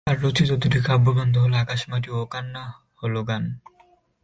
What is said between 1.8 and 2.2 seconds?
মাটি' ও